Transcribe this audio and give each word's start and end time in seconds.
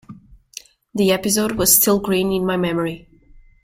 The 0.95 1.11
episode 1.11 1.51
was 1.51 1.75
still 1.75 1.99
green 1.99 2.31
in 2.31 2.43
my 2.43 2.57
memory. 2.57 3.07